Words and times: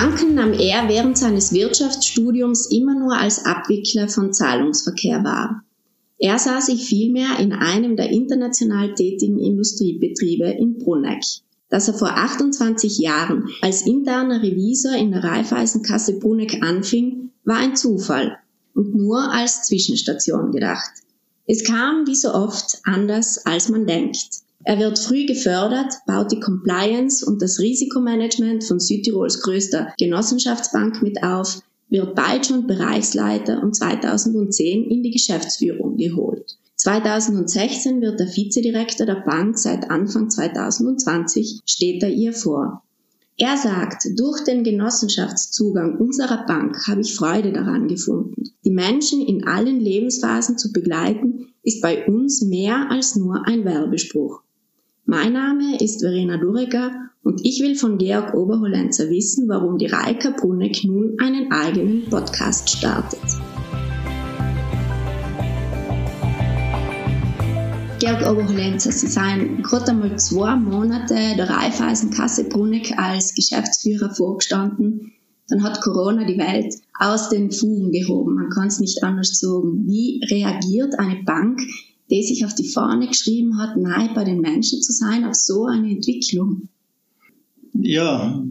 Banken 0.00 0.34
nahm 0.34 0.54
er 0.54 0.88
während 0.88 1.18
seines 1.18 1.52
Wirtschaftsstudiums 1.52 2.70
immer 2.70 2.98
nur 2.98 3.18
als 3.18 3.44
Abwickler 3.44 4.08
von 4.08 4.32
Zahlungsverkehr 4.32 5.22
wahr. 5.24 5.62
Er 6.16 6.38
sah 6.38 6.62
sich 6.62 6.86
vielmehr 6.86 7.38
in 7.38 7.52
einem 7.52 7.96
der 7.96 8.08
international 8.08 8.94
tätigen 8.94 9.38
Industriebetriebe 9.38 10.46
in 10.52 10.78
Bruneck. 10.78 11.22
Dass 11.68 11.86
er 11.88 11.92
vor 11.92 12.16
28 12.16 12.98
Jahren 12.98 13.50
als 13.60 13.82
interner 13.82 14.42
Revisor 14.42 14.94
in 14.94 15.10
der 15.10 15.22
Raiffeisenkasse 15.22 16.18
Bruneck 16.18 16.62
anfing, 16.62 17.32
war 17.44 17.58
ein 17.58 17.76
Zufall 17.76 18.38
und 18.74 18.94
nur 18.94 19.30
als 19.30 19.64
Zwischenstation 19.64 20.50
gedacht. 20.50 20.92
Es 21.46 21.62
kam 21.62 22.06
wie 22.06 22.16
so 22.16 22.32
oft 22.32 22.78
anders, 22.84 23.44
als 23.44 23.68
man 23.68 23.86
denkt. 23.86 24.28
Er 24.70 24.78
wird 24.78 25.00
früh 25.00 25.26
gefördert, 25.26 25.94
baut 26.06 26.30
die 26.30 26.38
Compliance 26.38 27.26
und 27.26 27.42
das 27.42 27.58
Risikomanagement 27.58 28.62
von 28.62 28.78
Südtirols 28.78 29.40
größter 29.40 29.92
Genossenschaftsbank 29.98 31.02
mit 31.02 31.24
auf, 31.24 31.60
wird 31.88 32.14
bald 32.14 32.46
schon 32.46 32.68
Bereichsleiter 32.68 33.64
und 33.64 33.74
2010 33.74 34.88
in 34.88 35.02
die 35.02 35.10
Geschäftsführung 35.10 35.96
geholt. 35.96 36.56
2016 36.76 38.00
wird 38.00 38.20
er 38.20 38.28
Vizedirektor 38.28 39.06
der 39.06 39.24
Bank, 39.26 39.58
seit 39.58 39.90
Anfang 39.90 40.30
2020 40.30 41.62
steht 41.66 42.04
er 42.04 42.10
ihr 42.10 42.32
vor. 42.32 42.84
Er 43.38 43.56
sagt, 43.56 44.06
durch 44.16 44.44
den 44.44 44.62
Genossenschaftszugang 44.62 45.96
unserer 45.96 46.46
Bank 46.46 46.86
habe 46.86 47.00
ich 47.00 47.16
Freude 47.16 47.52
daran 47.52 47.88
gefunden. 47.88 48.44
Die 48.64 48.70
Menschen 48.70 49.20
in 49.20 49.48
allen 49.48 49.80
Lebensphasen 49.80 50.58
zu 50.58 50.70
begleiten, 50.70 51.48
ist 51.64 51.82
bei 51.82 52.06
uns 52.06 52.40
mehr 52.40 52.88
als 52.88 53.16
nur 53.16 53.48
ein 53.48 53.64
Werbespruch. 53.64 54.42
Mein 55.10 55.32
Name 55.32 55.76
ist 55.80 56.02
Verena 56.02 56.36
Dureger 56.36 56.92
und 57.24 57.40
ich 57.42 57.60
will 57.60 57.74
von 57.74 57.98
Georg 57.98 58.32
Oberhollenzer 58.32 59.10
wissen, 59.10 59.48
warum 59.48 59.76
die 59.76 59.86
Reika 59.86 60.30
Bruneck 60.30 60.84
nun 60.84 61.16
einen 61.20 61.50
eigenen 61.50 62.04
Podcast 62.08 62.70
startet. 62.70 63.18
Georg 67.98 68.20
Oberhollenzer, 68.30 68.92
Sie 68.92 69.08
seien 69.08 69.64
gerade 69.64 69.90
einmal 69.90 70.16
zwei 70.16 70.54
Monate 70.54 71.16
der 71.36 71.50
Raiffeisenkasse 71.50 72.44
Bruneck 72.44 72.96
als 72.96 73.34
Geschäftsführer 73.34 74.14
vorgestanden. 74.14 75.14
Dann 75.48 75.64
hat 75.64 75.80
Corona 75.80 76.24
die 76.24 76.38
Welt 76.38 76.72
aus 76.96 77.30
den 77.30 77.50
Fugen 77.50 77.90
gehoben. 77.90 78.36
Man 78.36 78.50
kann 78.50 78.68
es 78.68 78.78
nicht 78.78 79.02
anders 79.02 79.40
sagen. 79.40 79.86
Wie 79.88 80.20
reagiert 80.30 81.00
eine 81.00 81.24
Bank, 81.24 81.58
die 82.10 82.22
sich 82.22 82.44
auf 82.44 82.54
die 82.54 82.68
Fahne 82.68 83.06
geschrieben 83.06 83.58
hat, 83.58 83.76
nahe 83.76 84.10
bei 84.14 84.24
den 84.24 84.40
Menschen 84.40 84.82
zu 84.82 84.92
sein, 84.92 85.24
auf 85.24 85.34
so 85.34 85.66
eine 85.66 85.90
Entwicklung? 85.90 86.68
Ja, 87.72 88.42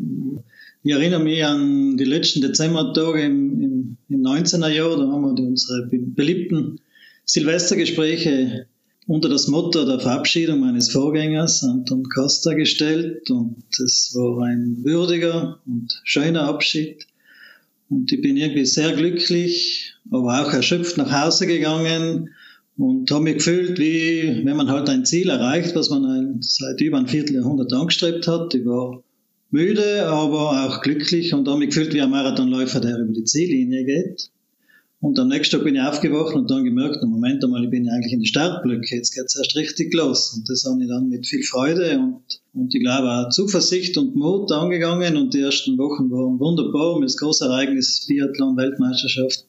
ich 0.84 0.92
erinnere 0.92 1.24
mich 1.24 1.44
an 1.44 1.98
die 1.98 2.06
letzten 2.06 2.42
Dezembertage 2.42 3.22
im, 3.22 3.62
im, 3.62 3.98
im 4.08 4.22
19er 4.22 4.70
Jahr, 4.70 4.96
da 4.98 5.08
haben 5.12 5.22
wir 5.24 5.44
unsere 5.44 5.88
beliebten 5.88 6.80
Silvestergespräche 7.26 8.66
unter 9.06 9.28
das 9.28 9.48
Motto 9.48 9.86
der 9.86 10.00
Verabschiedung 10.00 10.60
meines 10.60 10.92
Vorgängers 10.92 11.64
Anton 11.64 12.04
Costa 12.04 12.54
gestellt. 12.54 13.30
Und 13.32 13.64
es 13.84 14.12
war 14.14 14.46
ein 14.46 14.84
würdiger 14.84 15.60
und 15.66 16.00
schöner 16.04 16.44
Abschied. 16.44 17.08
Und 17.90 18.12
ich 18.12 18.22
bin 18.22 18.38
irgendwie 18.38 18.66
sehr 18.66 18.94
glücklich, 18.94 19.96
aber 20.12 20.42
auch 20.42 20.54
erschöpft 20.54 20.98
nach 20.98 21.12
Hause 21.12 21.48
gegangen 21.48 22.30
und 22.80 23.12
habe 23.12 23.26
mich 23.26 23.36
gefühlt, 23.36 23.78
wie 23.78 24.42
wenn 24.46 24.56
man 24.56 24.70
halt 24.70 24.88
ein 24.88 25.04
Ziel 25.04 25.30
erreicht, 25.30 25.76
was 25.76 25.90
man 25.90 26.38
seit 26.40 26.80
über 26.80 26.98
ein 26.98 27.08
Vierteljahrhundert 27.08 27.74
angestrebt 27.74 28.26
hat. 28.26 28.56
Ich 28.56 28.66
war 28.66 29.04
müde, 29.52 30.08
aber 30.08 30.66
auch 30.66 30.82
glücklich 30.82 31.34
und 31.34 31.46
habe 31.50 31.60
mich 31.60 31.70
gefühlt 31.70 31.94
wie 31.94 32.02
ein 32.02 32.10
Marathonläufer, 32.10 32.80
der 32.80 33.00
über 33.00 33.12
die 33.12 33.26
Ziellinie 33.26 33.84
geht. 33.84 34.30
Und 35.02 35.20
am 35.20 35.28
nächsten 35.28 35.58
Tag 35.58 35.66
bin 35.66 35.76
ich 35.76 35.82
aufgewacht 35.82 36.34
und 36.36 36.50
dann 36.50 36.64
gemerkt, 36.64 37.04
im 37.04 37.10
Moment 37.10 37.44
einmal, 37.44 37.66
ich 37.66 37.70
bin 37.70 37.90
eigentlich 37.90 38.14
in 38.14 38.22
die 38.22 38.28
Startblöcke, 38.28 38.96
jetzt 38.96 39.14
geht's 39.14 39.36
erst 39.36 39.58
richtig 39.58 39.94
los. 39.94 40.34
Und 40.38 40.48
das 40.48 40.64
habe 40.64 40.82
ich 40.82 40.88
dann 40.88 41.10
mit 41.10 41.28
viel 41.28 41.44
Freude 41.44 42.00
und, 42.00 42.22
und 42.54 42.74
ich 42.74 42.82
glaube 42.82 43.10
auch 43.10 43.30
Zuversicht 43.30 43.98
und 43.98 44.16
Mut 44.16 44.54
angegangen 44.54 45.18
und 45.18 45.34
die 45.34 45.42
ersten 45.42 45.78
Wochen 45.78 46.10
waren 46.12 46.40
wunderbar. 46.40 46.98
Mir 46.98 47.08
das 47.08 47.18
große 47.18 47.44
Ereignis 47.44 48.06
Biathlon 48.08 48.56
Weltmeisterschaft 48.56 49.46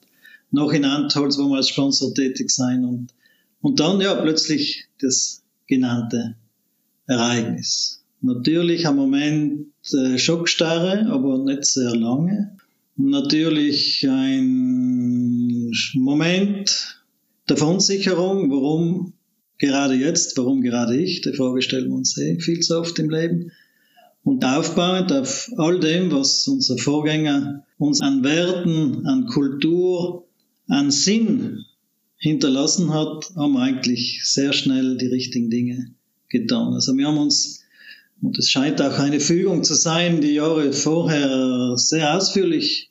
noch 0.50 0.72
in 0.72 0.84
Antholz, 0.84 1.38
wo 1.38 1.48
wir 1.48 1.58
als 1.58 1.68
Sponsor 1.68 2.12
tätig 2.12 2.50
sein 2.50 2.84
und 2.84 3.12
und 3.62 3.80
dann 3.80 4.00
ja 4.00 4.14
plötzlich 4.14 4.86
das 5.00 5.42
genannte 5.66 6.36
Ereignis. 7.06 8.02
Natürlich 8.22 8.86
am 8.86 8.96
Moment 8.96 9.66
äh, 9.92 10.18
Schockstarre, 10.18 11.06
aber 11.10 11.38
nicht 11.38 11.64
sehr 11.64 11.94
lange. 11.96 12.56
Natürlich 12.96 14.06
ein 14.08 15.72
Moment 15.94 17.02
der 17.48 17.56
Verunsicherung, 17.56 18.50
warum 18.50 19.14
gerade 19.58 19.94
jetzt, 19.94 20.36
warum 20.36 20.60
gerade 20.62 20.96
ich, 20.96 21.22
die 21.22 21.32
Frage 21.32 21.62
stellen 21.62 21.88
wir 21.88 21.96
uns 21.96 22.16
eh 22.18 22.38
viel 22.38 22.60
zu 22.60 22.78
oft 22.78 22.98
im 22.98 23.10
Leben. 23.10 23.52
Und 24.22 24.44
aufbauend 24.44 25.12
auf 25.12 25.50
all 25.56 25.80
dem, 25.80 26.12
was 26.12 26.46
unser 26.46 26.76
Vorgänger 26.76 27.64
uns 27.78 28.02
an 28.02 28.22
Werten, 28.22 29.06
an 29.06 29.26
Kultur, 29.26 30.26
an 30.68 30.90
Sinn 30.90 31.64
hinterlassen 32.20 32.92
hat, 32.92 33.32
haben 33.34 33.54
wir 33.54 33.62
eigentlich 33.62 34.20
sehr 34.24 34.52
schnell 34.52 34.96
die 34.98 35.06
richtigen 35.06 35.50
Dinge 35.50 35.94
getan. 36.28 36.74
Also 36.74 36.96
wir 36.96 37.06
haben 37.06 37.18
uns, 37.18 37.62
und 38.22 38.38
es 38.38 38.50
scheint 38.50 38.80
auch 38.80 38.98
eine 38.98 39.20
Fügung 39.20 39.64
zu 39.64 39.74
sein, 39.74 40.20
die 40.20 40.34
Jahre 40.34 40.72
vorher 40.72 41.76
sehr 41.76 42.16
ausführlich 42.16 42.90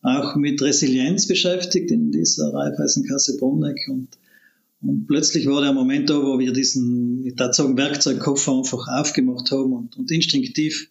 auch 0.00 0.36
mit 0.36 0.62
Resilienz 0.62 1.26
beschäftigt 1.26 1.90
in 1.90 2.12
dieser 2.12 2.54
Raiffeisenkasse 2.54 3.36
Bonneck 3.36 3.78
und 3.90 4.16
und 4.80 5.08
plötzlich 5.08 5.46
war 5.46 5.60
der 5.60 5.72
Moment 5.72 6.08
da, 6.08 6.22
wo 6.22 6.38
wir 6.38 6.52
diesen, 6.52 7.26
ich 7.26 7.38
würde 7.38 7.52
sagen, 7.52 7.76
Werkzeugkoffer 7.76 8.56
einfach 8.56 8.86
aufgemacht 8.88 9.50
haben 9.50 9.72
und, 9.72 9.96
und 9.96 10.10
instinktiv 10.10 10.88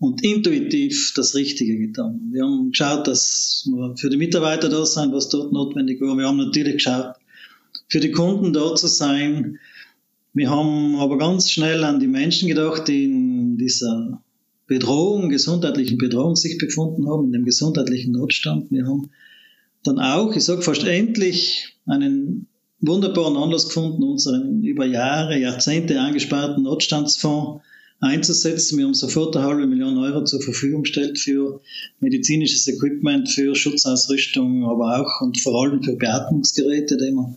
und 0.00 0.24
intuitiv 0.24 1.12
das 1.14 1.34
Richtige 1.34 1.78
getan. 1.78 2.30
Wir 2.32 2.42
haben 2.42 2.70
geschaut, 2.70 3.06
dass 3.06 3.68
wir 3.70 3.96
für 3.96 4.10
die 4.10 4.16
Mitarbeiter 4.16 4.68
da 4.68 4.84
sein, 4.84 5.12
was 5.12 5.28
dort 5.28 5.52
notwendig 5.52 6.00
war. 6.00 6.16
Wir 6.16 6.26
haben 6.26 6.38
natürlich 6.38 6.74
geschaut, 6.74 7.14
für 7.90 8.00
die 8.00 8.12
Kunden 8.12 8.52
da 8.52 8.74
zu 8.74 8.86
sein. 8.86 9.58
Wir 10.32 10.48
haben 10.48 10.96
aber 10.96 11.18
ganz 11.18 11.50
schnell 11.50 11.84
an 11.84 12.00
die 12.00 12.06
Menschen 12.06 12.48
gedacht, 12.48 12.88
die 12.88 13.04
in 13.04 13.58
dieser 13.58 14.22
Bedrohung, 14.66 15.28
gesundheitlichen 15.28 15.98
Bedrohung 15.98 16.36
sich 16.36 16.56
befunden 16.56 17.08
haben, 17.08 17.26
in 17.26 17.32
dem 17.32 17.44
gesundheitlichen 17.44 18.12
Notstand. 18.12 18.70
Wir 18.70 18.86
haben 18.86 19.10
dann 19.82 19.98
auch, 19.98 20.34
ich 20.36 20.44
sage 20.44 20.62
fast 20.62 20.84
endlich, 20.84 21.74
einen 21.86 22.46
wunderbaren 22.78 23.36
Anlass 23.36 23.66
gefunden, 23.66 24.04
unseren 24.04 24.62
über 24.62 24.86
Jahre, 24.86 25.36
Jahrzehnte 25.38 26.00
angesparten 26.00 26.62
Notstandsfonds 26.62 27.64
einzusetzen. 27.98 28.78
Wir 28.78 28.86
haben 28.86 28.94
sofort 28.94 29.36
eine 29.36 29.46
halbe 29.46 29.66
Million 29.66 29.98
Euro 29.98 30.22
zur 30.22 30.40
Verfügung 30.40 30.82
gestellt 30.84 31.18
für 31.18 31.60
medizinisches 31.98 32.68
Equipment, 32.68 33.28
für 33.28 33.56
Schutzausrüstung, 33.56 34.64
aber 34.64 35.00
auch 35.00 35.20
und 35.20 35.40
vor 35.40 35.62
allem 35.62 35.82
für 35.82 35.96
Beatmungsgeräte, 35.96 36.96
die 36.96 37.10
wir 37.12 37.36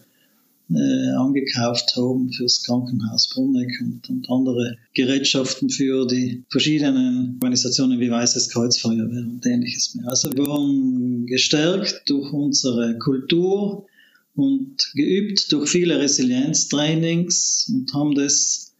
äh, 0.75 1.11
angekauft 1.17 1.95
haben 1.95 2.31
fürs 2.31 2.63
Krankenhaus 2.63 3.29
Bruneck 3.33 3.71
und, 3.81 4.09
und 4.09 4.29
andere 4.29 4.77
Gerätschaften 4.93 5.69
für 5.69 6.05
die 6.05 6.43
verschiedenen 6.49 7.35
Organisationen 7.41 7.99
wie 7.99 8.11
Weißes 8.11 8.49
Kreuz, 8.49 8.77
Feuerwehr 8.77 9.23
und 9.23 9.45
ähnliches 9.45 9.95
mehr. 9.95 10.07
Also 10.09 10.31
wir 10.33 10.47
waren 10.47 11.25
gestärkt 11.25 12.03
durch 12.07 12.31
unsere 12.31 12.97
Kultur 12.99 13.85
und 14.35 14.91
geübt 14.95 15.51
durch 15.51 15.69
viele 15.69 15.99
Resilienztrainings 15.99 17.69
und 17.73 17.93
haben 17.93 18.15
das, 18.15 18.73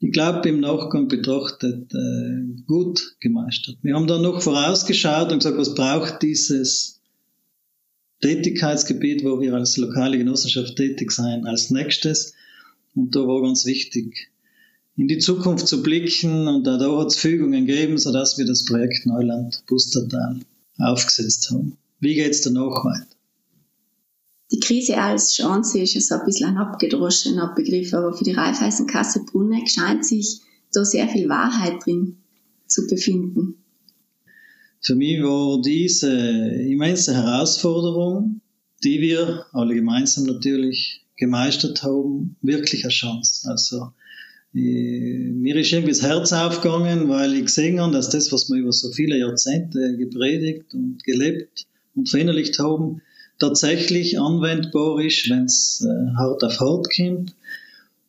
ich 0.00 0.12
glaube, 0.12 0.48
im 0.48 0.60
Nachgang 0.60 1.08
betrachtet 1.08 1.92
äh, 1.92 2.62
gut 2.66 3.16
gemeistert. 3.20 3.78
Wir 3.82 3.94
haben 3.94 4.06
dann 4.06 4.22
noch 4.22 4.42
vorausgeschaut 4.42 5.32
und 5.32 5.38
gesagt, 5.38 5.58
was 5.58 5.74
braucht 5.74 6.22
dieses 6.22 6.97
Tätigkeitsgebiet, 8.20 9.24
wo 9.24 9.40
wir 9.40 9.54
als 9.54 9.76
lokale 9.76 10.18
Genossenschaft 10.18 10.76
tätig 10.76 11.12
sein, 11.12 11.46
als 11.46 11.70
nächstes. 11.70 12.34
Und 12.94 13.14
da 13.14 13.20
war 13.20 13.42
ganz 13.42 13.64
wichtig, 13.64 14.30
in 14.96 15.06
die 15.06 15.18
Zukunft 15.18 15.68
zu 15.68 15.82
blicken 15.82 16.48
und 16.48 16.64
da 16.64 16.78
hat 16.98 17.06
es 17.06 17.16
Fügungen 17.16 17.66
gegeben, 17.66 17.98
sodass 17.98 18.36
wir 18.36 18.46
das 18.46 18.64
Projekt 18.64 19.06
Neuland 19.06 19.62
Bustertal 19.68 20.40
aufgesetzt 20.78 21.50
haben. 21.50 21.78
Wie 22.00 22.14
geht's 22.14 22.42
danach 22.42 22.84
weiter? 22.84 23.06
Die 24.50 24.60
Krise 24.60 24.98
als 24.98 25.34
Chance 25.34 25.78
ist 25.78 25.94
ja 25.94 26.00
so 26.00 26.14
ein 26.14 26.24
bisschen 26.24 26.48
ein 26.48 26.56
abgedroschener 26.56 27.54
Begriff, 27.54 27.92
aber 27.92 28.14
für 28.14 28.24
die 28.24 28.32
Raiffeisenkasse 28.32 29.24
Bruneck 29.24 29.68
scheint 29.68 30.04
sich 30.04 30.40
da 30.72 30.84
sehr 30.84 31.06
viel 31.08 31.28
Wahrheit 31.28 31.84
drin 31.84 32.16
zu 32.66 32.86
befinden. 32.86 33.62
Für 34.80 34.94
mich 34.94 35.22
war 35.22 35.60
diese 35.62 36.10
immense 36.10 37.14
Herausforderung, 37.14 38.40
die 38.84 39.00
wir 39.00 39.46
alle 39.52 39.74
gemeinsam 39.74 40.24
natürlich 40.24 41.04
gemeistert 41.16 41.82
haben, 41.82 42.36
wirklich 42.42 42.84
eine 42.84 42.92
Chance. 42.92 43.50
Also 43.50 43.92
Ich, 44.54 45.30
mir 45.34 45.56
ist 45.56 45.72
irgendwie 45.72 45.92
das 45.92 46.02
Herz 46.02 46.32
aufgegangen, 46.32 47.08
weil 47.08 47.34
ich 47.34 47.46
gesehen 47.46 47.80
habe, 47.80 47.92
dass 47.92 48.08
das, 48.10 48.32
was 48.32 48.48
wir 48.48 48.56
über 48.56 48.72
so 48.72 48.90
viele 48.92 49.18
Jahrzehnte 49.18 49.96
gepredigt 49.96 50.74
und 50.74 51.04
gelebt 51.04 51.66
und 51.94 52.08
verinnerlicht 52.08 52.58
haben, 52.58 53.02
tatsächlich 53.38 54.18
anwendbar 54.18 55.00
ist, 55.00 55.28
wenn 55.28 55.44
es 55.44 55.86
äh, 55.86 56.16
hart 56.16 56.42
auf 56.42 56.60
hart 56.60 56.88
kommt. 56.94 57.34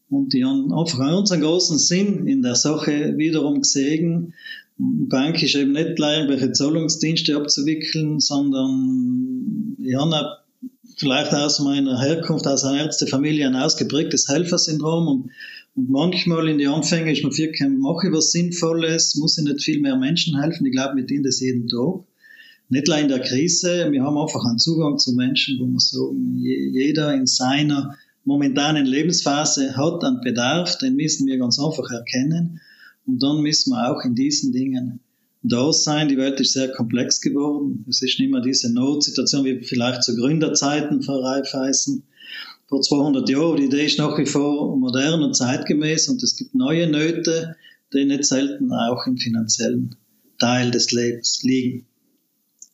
Und 0.09 0.33
die 0.33 0.43
haben 0.43 0.73
einfach 0.73 0.99
unseren 1.15 1.41
großen 1.41 1.77
Sinn 1.77 2.25
in 2.27 2.41
der 2.41 2.55
Sache 2.55 3.17
wiederum 3.17 3.61
gesehen. 3.61 4.33
Bank 4.79 5.43
ist 5.43 5.55
eben 5.55 5.73
nicht 5.73 5.97
gleich 5.97 6.19
irgendwelche 6.19 6.53
Zahlungsdienste 6.53 7.35
abzuwickeln, 7.35 8.21
sondern 8.21 9.75
ich 9.77 9.93
habe 9.93 10.37
vielleicht 10.95 11.33
aus 11.33 11.59
meiner 11.59 11.99
Herkunft, 11.99 12.47
aus 12.47 12.63
einer 12.63 12.83
Ärztefamilie 12.83 13.45
ein 13.45 13.57
ausgeprägtes 13.57 14.29
Helfersyndrom. 14.29 15.07
Und, 15.07 15.31
und 15.75 15.89
manchmal 15.89 16.47
in 16.47 16.59
die 16.59 16.67
Anfänge 16.67 17.11
ist 17.11 17.23
man 17.23 17.33
viel, 17.33 17.51
mache 17.77 18.07
ich 18.07 18.13
was 18.13 18.31
Sinnvolles, 18.31 19.15
muss 19.15 19.37
ich 19.37 19.43
nicht 19.43 19.61
viel 19.61 19.81
mehr 19.81 19.97
Menschen 19.97 20.39
helfen, 20.41 20.65
ich 20.65 20.71
glaube, 20.71 20.95
mit 20.95 21.11
ihnen 21.11 21.23
das 21.23 21.41
jeden 21.41 21.67
Tag. 21.67 22.05
Nicht 22.69 22.87
nur 22.87 22.97
in 22.99 23.09
der 23.09 23.19
Krise, 23.19 23.91
wir 23.91 24.03
haben 24.03 24.17
einfach 24.17 24.45
einen 24.45 24.59
Zugang 24.59 24.97
zu 24.97 25.13
Menschen, 25.13 25.59
wo 25.59 25.65
wir 25.65 25.79
sagen, 25.79 26.37
jeder 26.37 27.13
in 27.13 27.25
seiner 27.25 27.97
momentanen 28.23 28.85
Lebensphase 28.85 29.75
hat 29.75 30.05
einen 30.05 30.21
Bedarf, 30.21 30.77
den 30.77 30.95
müssen 30.95 31.27
wir 31.27 31.37
ganz 31.37 31.59
einfach 31.59 31.89
erkennen 31.91 32.61
und 33.09 33.23
dann 33.23 33.41
müssen 33.41 33.71
wir 33.71 33.91
auch 33.91 34.03
in 34.05 34.15
diesen 34.15 34.51
Dingen 34.51 34.99
da 35.41 35.71
sein. 35.71 36.09
Die 36.09 36.17
Welt 36.17 36.39
ist 36.39 36.53
sehr 36.53 36.71
komplex 36.71 37.21
geworden. 37.21 37.85
Es 37.89 38.01
ist 38.01 38.19
nicht 38.19 38.31
mehr 38.31 38.41
diese 38.41 38.71
Notsituation 38.73 39.45
wie 39.45 39.63
vielleicht 39.63 40.03
zu 40.03 40.15
Gründerzeiten 40.15 41.01
von 41.01 41.23
Raiffeisen 41.23 42.03
vor 42.67 42.81
200 42.81 43.27
Jahren. 43.29 43.57
Die 43.57 43.65
Idee 43.65 43.85
ist 43.85 43.97
nach 43.97 44.17
wie 44.17 44.25
vor 44.25 44.75
modern 44.77 45.23
und 45.23 45.35
zeitgemäß 45.35 46.09
und 46.09 46.21
es 46.23 46.35
gibt 46.35 46.55
neue 46.55 46.87
Nöte, 46.87 47.55
die 47.93 48.05
nicht 48.05 48.25
selten 48.25 48.71
auch 48.71 49.07
im 49.07 49.17
finanziellen 49.17 49.95
Teil 50.37 50.71
des 50.71 50.91
Lebens 50.91 51.41
liegen. 51.43 51.87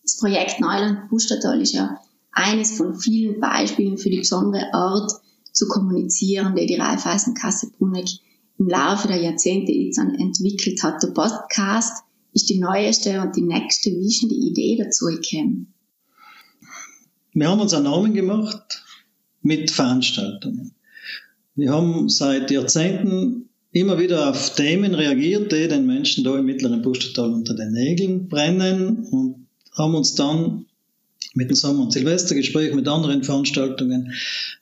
Das 0.04 0.18
Projekt 0.18 0.60
Neuland 0.60 1.10
Bustertal 1.10 1.62
ist 1.62 1.74
ja 1.74 2.00
eines 2.32 2.78
von 2.78 3.00
vielen 3.00 3.40
Beispielen 3.40 3.98
für 3.98 4.10
die 4.10 4.20
besondere 4.20 4.74
Art 4.74 5.12
zu 5.54 5.68
kommunizieren, 5.68 6.56
die 6.56 6.66
die 6.66 6.76
Raiffeisenkasse 6.76 7.72
Bruneck 7.78 8.10
im 8.58 8.68
Laufe 8.68 9.08
der 9.08 9.22
Jahrzehnte 9.22 9.72
jetzt 9.72 9.98
entwickelt 9.98 10.82
hat. 10.84 11.04
Der 11.04 11.10
Podcast 11.10 12.04
ist 12.34 12.50
die 12.50 12.60
neueste 12.60 13.22
und 13.22 13.36
die 13.36 13.42
nächste. 13.42 13.92
Denn 13.92 14.30
die 14.30 14.50
Idee 14.50 14.78
dazu 14.78 15.06
gekommen? 15.06 15.74
Wir 17.34 17.50
haben 17.50 17.60
uns 17.60 17.74
einen 17.74 17.86
Namen 17.86 18.14
gemacht 18.14 18.84
mit 19.42 19.72
Veranstaltungen. 19.72 20.74
Wir 21.56 21.72
haben 21.72 22.10
seit 22.10 22.52
Jahrzehnten 22.52 23.50
immer 23.72 24.00
wieder 24.00 24.30
auf 24.30 24.56
Themen 24.56 24.94
reagiert, 24.94 25.52
die 25.52 25.68
den 25.68 25.86
Menschen 25.86 26.24
da 26.24 26.38
im 26.38 26.46
mittleren 26.46 26.82
Pustertal 26.82 27.34
unter 27.34 27.56
den 27.56 27.74
Nägeln 27.74 28.30
brennen 28.30 29.06
und 29.08 29.48
haben 29.78 29.96
uns 29.96 30.16
dann 30.16 30.66
mit 31.36 31.50
dem 31.50 31.56
Sommer- 31.56 31.84
und 31.84 31.94
Silvestergespräch, 31.94 32.74
mit 32.74 32.88
anderen 32.88 33.24
Veranstaltungen, 33.24 34.14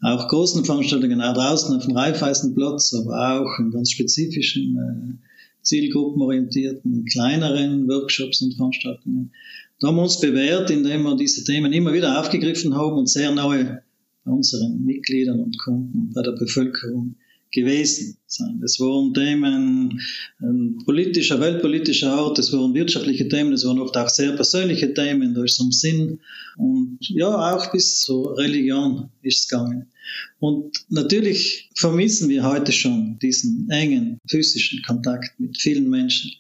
auch 0.02 0.28
großen 0.28 0.66
Veranstaltungen, 0.66 1.22
auch 1.22 1.34
draußen 1.34 1.76
auf 1.76 1.86
dem 1.86 1.96
Reifeisenplatz, 1.96 2.94
aber 2.96 3.40
auch 3.40 3.60
in 3.60 3.72
ganz 3.72 3.92
spezifischen, 3.92 4.78
äh, 4.78 5.28
zielgruppenorientierten, 5.62 7.06
kleineren 7.06 7.88
Workshops 7.88 8.42
und 8.42 8.56
Veranstaltungen. 8.56 9.32
Da 9.80 9.88
haben 9.88 9.96
wir 9.96 10.04
uns 10.04 10.20
bewährt, 10.20 10.70
indem 10.72 11.04
wir 11.04 11.16
diese 11.16 11.44
Themen 11.44 11.72
immer 11.72 11.94
wieder 11.94 12.20
aufgegriffen 12.20 12.76
haben 12.76 12.98
und 12.98 13.10
sehr 13.10 13.32
nahe 13.32 13.84
bei 14.26 14.32
unseren 14.32 14.84
Mitgliedern 14.84 15.40
und 15.40 15.58
Kunden, 15.60 16.12
bei 16.14 16.22
der 16.22 16.32
Bevölkerung 16.34 17.16
gewesen 17.54 18.18
sein. 18.28 18.62
Es 18.64 18.80
waren 18.80 19.14
Themen 19.14 20.02
ähm, 20.42 20.82
politischer, 20.86 21.40
weltpolitischer 21.40 22.12
Art, 22.12 22.38
es 22.40 22.52
waren 22.52 22.74
wirtschaftliche 22.74 23.30
Themen, 23.30 23.54
es 23.54 23.66
waren 23.66 23.80
oft 23.80 23.96
auch 23.96 24.10
sehr 24.10 24.34
persönliche 24.34 24.94
Themen, 24.94 25.34
da 25.34 25.44
ist 25.44 25.54
es 25.54 25.60
um 25.60 25.72
Sinn 25.72 26.20
und 26.58 26.98
ja, 27.02 27.56
auch 27.56 27.72
bis 27.72 28.00
zur 28.00 28.38
Religion 28.38 29.10
ist 29.22 29.40
es 29.40 29.48
gegangen. 29.48 29.88
Und 30.40 30.86
natürlich 30.90 31.70
vermissen 31.76 32.28
wir 32.28 32.44
heute 32.44 32.72
schon 32.72 33.18
diesen 33.20 33.70
engen 33.70 34.20
physischen 34.28 34.82
Kontakt 34.82 35.40
mit 35.40 35.58
vielen 35.62 35.90
Menschen. 35.90 36.32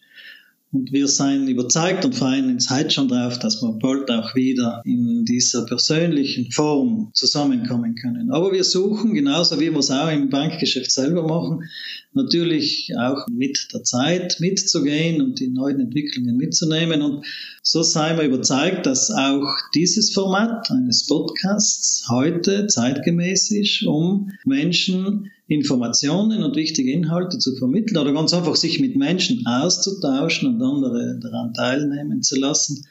Und 0.74 0.92
wir 0.92 1.08
seien 1.08 1.48
überzeugt 1.48 2.04
und 2.04 2.16
freuen 2.16 2.50
uns 2.50 2.72
heute 2.72 2.90
schon 2.90 3.08
darauf, 3.08 3.38
dass 3.38 3.62
wir 3.62 3.74
bald 3.74 4.10
auch 4.10 4.34
wieder 4.34 4.82
in 4.86 5.24
dieser 5.24 5.68
persönlichen 5.68 6.52
Form 6.52 7.12
zusammenkommen 7.14 7.94
können. 7.94 8.32
Aber 8.32 8.52
wir 8.52 8.64
suchen, 8.64 9.14
genauso 9.14 9.60
wie 9.60 9.72
wir 9.72 9.78
es 9.78 9.92
auch 9.92 10.12
im 10.12 10.30
Bankgeschäft 10.30 10.90
selber 10.90 11.28
machen, 11.28 11.70
natürlich 12.14 12.92
auch 12.98 13.28
mit 13.28 13.68
der 13.72 13.84
Zeit 13.84 14.38
mitzugehen 14.40 15.22
und 15.22 15.40
die 15.40 15.50
neuen 15.50 15.80
Entwicklungen 15.80 16.38
mitzunehmen. 16.38 17.04
Und 17.04 17.24
so 17.62 17.84
seien 17.84 18.18
wir 18.18 18.26
überzeugt, 18.26 18.88
dass 18.88 19.12
auch 19.12 19.48
dieses 19.76 20.12
Format 20.12 20.72
eines 20.72 21.06
Podcasts 21.06 22.08
heute 22.10 22.66
zeitgemäß 22.66 23.52
ist, 23.52 23.84
um 23.84 24.32
Menschen 24.44 25.30
Informationen 25.54 26.44
und 26.44 26.56
wichtige 26.56 26.92
Inhalte 26.92 27.38
zu 27.38 27.56
vermitteln 27.56 27.98
oder 27.98 28.14
ganz 28.14 28.34
einfach 28.34 28.56
sich 28.56 28.80
mit 28.80 28.96
Menschen 28.96 29.46
auszutauschen 29.46 30.56
und 30.56 30.62
andere 30.62 31.20
daran 31.20 31.54
teilnehmen 31.54 32.22
zu 32.22 32.40
lassen 32.40 32.86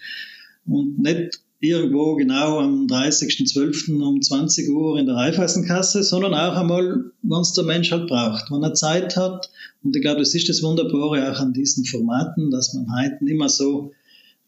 und 0.67 0.99
nicht 1.01 1.41
irgendwo 1.63 2.17
genau 2.17 2.59
am 2.59 2.87
30.12. 2.87 4.03
um 4.03 4.21
20 4.21 4.69
Uhr 4.71 4.99
in 4.99 5.07
der 5.07 5.15
Raiffeisenkasse, 5.15 6.03
sondern 6.03 6.35
auch 6.35 6.57
einmal, 6.57 7.05
wenn 7.23 7.41
es 7.41 7.53
der 7.53 7.65
Mensch 7.65 7.93
halt 7.93 8.09
braucht, 8.09 8.51
wenn 8.51 8.65
er 8.65 8.75
Zeit 8.75 9.17
hat. 9.17 9.49
Und 9.85 9.95
ich 9.95 10.03
glaube, 10.03 10.19
das 10.19 10.35
ist 10.35 10.49
das 10.49 10.63
Wunderbare 10.63 11.31
auch 11.31 11.39
an 11.39 11.53
diesen 11.53 11.85
Formaten, 11.85 12.51
dass 12.51 12.75
man 12.75 12.87
heute 12.93 13.25
nicht 13.25 13.39
mehr 13.39 13.49
so 13.49 13.93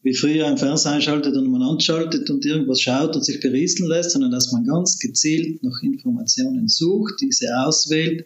wie 0.05 0.13
früher 0.13 0.45
ein 0.45 0.59
Fernseher 0.59 0.91
einschaltet 0.91 1.35
und 1.35 1.49
man 1.49 1.63
anschaltet 1.63 2.29
und 2.29 2.45
irgendwas 2.45 2.79
schaut 2.79 3.15
und 3.15 3.25
sich 3.25 3.39
berieseln 3.39 3.89
lässt, 3.89 4.11
sondern 4.11 4.29
dass 4.29 4.51
man 4.51 4.63
ganz 4.63 4.99
gezielt 4.99 5.63
nach 5.63 5.81
Informationen 5.81 6.67
sucht, 6.67 7.15
diese 7.21 7.47
auswählt 7.57 8.23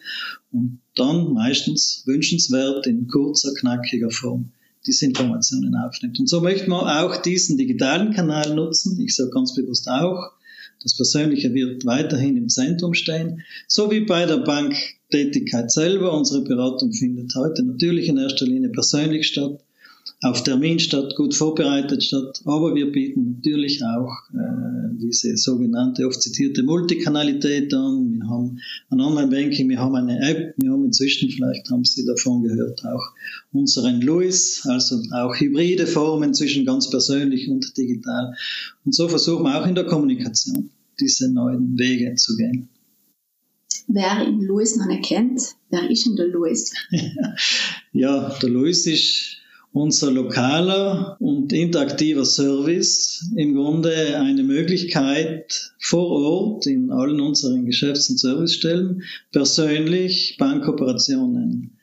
und 0.52 0.82
dann 0.96 1.32
meistens 1.32 2.04
wünschenswert 2.06 2.86
in 2.86 3.08
kurzer, 3.08 3.54
knackiger 3.54 4.12
Form 4.12 4.52
diese 4.86 5.06
Informationen 5.06 5.74
aufnimmt. 5.76 6.20
Und 6.20 6.28
so 6.28 6.42
möchten 6.42 6.70
wir 6.70 7.02
auch 7.02 7.22
diesen 7.22 7.58
digitalen 7.58 8.12
Kanal 8.14 8.56
nutzen. 8.56 9.00
Ich 9.00 9.16
sage 9.16 9.30
ganz 9.30 9.56
bewusst 9.56 9.88
auch, 9.88 10.34
das 10.84 10.98
Persönliche 10.98 11.54
wird 11.54 11.86
weiterhin 11.86 12.36
im 12.36 12.50
Zentrum 12.50 12.94
stehen, 12.94 13.44
so 13.70 13.90
wie 13.90 14.02
bei 14.02 14.26
der 14.26 14.38
Banktätigkeit 14.40 15.72
selber. 15.72 16.12
Unsere 16.12 16.44
Beratung 16.44 16.92
findet 16.92 17.34
heute 17.36 17.64
natürlich 17.64 18.10
in 18.10 18.18
erster 18.18 18.46
Linie 18.46 18.70
persönlich 18.70 19.28
statt 19.28 19.62
auf 20.22 20.44
Termin 20.44 20.80
statt, 20.80 21.16
gut 21.16 21.34
vorbereitet 21.34 22.04
statt. 22.04 22.42
Aber 22.46 22.76
wir 22.76 22.92
bieten 22.92 23.36
natürlich 23.36 23.84
auch 23.84 24.12
äh, 24.34 24.98
diese 25.02 25.38
sogenannte 25.38 26.06
oft 26.08 26.22
zitierte 26.22 26.64
Multikanalität 26.64 27.74
an. 27.74 28.14
Wir 28.14 28.28
haben 28.30 28.60
ein 28.90 29.00
Online-Banking, 29.00 29.70
wir 29.70 29.80
haben 29.80 29.96
eine 29.96 30.20
App, 30.22 30.56
wir 30.58 30.72
haben 30.72 30.86
inzwischen, 30.86 31.30
vielleicht 31.30 31.70
haben 31.70 31.86
Sie 31.86 32.06
davon 32.06 32.44
gehört, 32.44 32.84
auch 32.86 33.14
unseren 33.52 34.02
Louis, 34.02 34.66
also 34.66 35.02
auch 35.14 35.36
hybride 35.36 35.88
Formen 35.88 36.34
zwischen 36.34 36.66
ganz 36.66 36.90
persönlich 36.90 37.50
und 37.50 37.78
digital. 37.78 38.34
Und 38.86 38.94
so 38.94 39.08
versuchen 39.08 39.44
wir 39.44 39.62
auch 39.62 39.68
in 39.68 39.76
der 39.76 39.86
Kommunikation 39.86 40.70
diese 41.00 41.32
neuen 41.32 41.78
Wege 41.78 42.16
zu 42.16 42.36
gehen. 42.36 42.70
Wer 43.88 44.28
ihn 44.28 44.42
Louis 44.42 44.76
noch 44.76 44.86
nicht 44.86 45.06
kennt, 45.06 45.42
wer 45.72 45.90
ist 45.90 46.06
denn 46.06 46.16
der 46.16 46.28
Louis? 46.28 46.72
ja, 47.92 48.38
der 48.40 48.50
Louis 48.50 48.86
ist 48.86 49.39
unser 49.72 50.12
lokaler 50.12 51.16
und 51.20 51.54
interaktiver 51.54 52.26
Service 52.26 53.30
im 53.36 53.56
Grunde 53.56 54.18
eine 54.20 54.44
Möglichkeit 54.44 55.74
vor 55.80 56.10
Ort 56.10 56.66
in 56.66 56.92
allen 56.92 57.22
unseren 57.22 57.66
Geschäfts- 57.66 58.10
und 58.10 58.20
Servicestellen 58.20 59.04
persönlich 59.32 60.38
Bankoperationen 60.40 61.78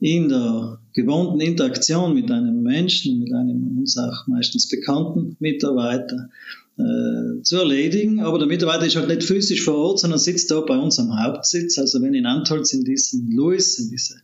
in 0.00 0.28
der 0.28 0.78
gewohnten 0.92 1.40
Interaktion 1.40 2.14
mit 2.14 2.30
einem 2.30 2.62
Menschen, 2.62 3.20
mit 3.20 3.32
einem 3.32 3.78
uns 3.78 3.98
auch 3.98 4.26
meistens 4.26 4.68
bekannten 4.68 5.36
Mitarbeiter 5.40 6.28
äh, 6.76 7.42
zu 7.42 7.56
erledigen. 7.56 8.20
Aber 8.20 8.38
der 8.38 8.48
Mitarbeiter 8.48 8.86
ist 8.86 8.96
halt 8.96 9.08
nicht 9.08 9.24
physisch 9.24 9.62
vor 9.62 9.76
Ort, 9.76 10.00
sondern 10.00 10.18
sitzt 10.18 10.50
da 10.50 10.60
bei 10.60 10.76
uns 10.76 10.98
am 10.98 11.18
Hauptsitz. 11.22 11.78
Also 11.78 12.02
wenn 12.02 12.14
in 12.14 12.26
Antholz 12.26 12.72
in 12.72 12.84
diesen 12.84 13.30
Louis, 13.32 13.78
in 13.78 13.90
diese 13.90 14.16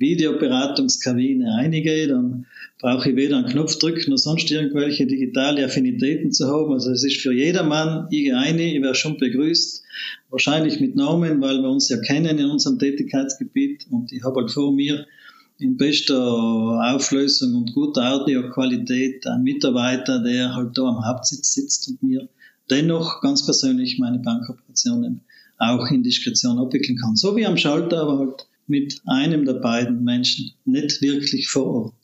Videoberatungskabine 0.00 1.54
einige, 1.54 2.08
dann 2.08 2.46
brauche 2.80 3.10
ich 3.10 3.16
weder 3.16 3.36
einen 3.36 3.46
Knopf 3.46 3.78
drücken 3.78 4.10
noch 4.10 4.16
sonst 4.16 4.50
irgendwelche 4.50 5.06
digitale 5.06 5.64
Affinitäten 5.64 6.32
zu 6.32 6.48
haben. 6.48 6.72
Also 6.72 6.90
es 6.90 7.04
ist 7.04 7.18
für 7.18 7.32
jedermann, 7.32 8.08
ich 8.10 8.34
eine, 8.34 8.74
ich 8.74 8.82
wäre 8.82 8.94
schon 8.94 9.18
begrüßt, 9.18 9.82
wahrscheinlich 10.30 10.80
mit 10.80 10.96
Namen, 10.96 11.40
weil 11.40 11.60
wir 11.60 11.68
uns 11.68 11.88
ja 11.90 11.98
kennen 11.98 12.38
in 12.38 12.46
unserem 12.46 12.78
Tätigkeitsgebiet 12.78 13.86
und 13.90 14.10
ich 14.12 14.24
habe 14.24 14.40
halt 14.40 14.50
vor 14.50 14.72
mir 14.72 15.06
in 15.58 15.76
bester 15.76 16.18
Auflösung 16.94 17.54
und 17.54 17.74
guter 17.74 18.14
Audioqualität 18.14 19.26
einen 19.26 19.44
Mitarbeiter, 19.44 20.22
der 20.22 20.54
halt 20.54 20.78
da 20.78 20.82
am 20.84 21.04
Hauptsitz 21.06 21.52
sitzt 21.52 21.88
und 21.88 22.02
mir 22.02 22.28
dennoch 22.70 23.20
ganz 23.20 23.44
persönlich 23.44 23.98
meine 23.98 24.20
Bankoperationen 24.20 25.20
auch 25.58 25.90
in 25.90 26.02
Diskretion 26.02 26.58
abwickeln 26.58 26.96
kann. 26.96 27.16
So 27.16 27.36
wie 27.36 27.44
am 27.44 27.58
Schalter, 27.58 28.00
aber 28.00 28.18
halt 28.18 28.46
mit 28.70 29.02
einem 29.04 29.44
der 29.44 29.54
beiden 29.54 30.02
Menschen, 30.04 30.52
nicht 30.64 31.02
wirklich 31.02 31.48
vor 31.48 31.66
Ort. 31.66 31.94